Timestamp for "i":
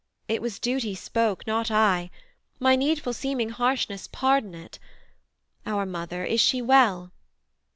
1.69-2.09